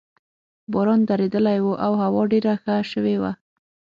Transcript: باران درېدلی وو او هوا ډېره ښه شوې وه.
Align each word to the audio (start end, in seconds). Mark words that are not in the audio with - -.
باران 0.71 1.01
درېدلی 1.09 1.59
وو 1.63 1.73
او 1.85 1.91
هوا 2.03 2.21
ډېره 2.31 2.53
ښه 2.63 2.75
شوې 2.91 3.15
وه. 3.21 3.31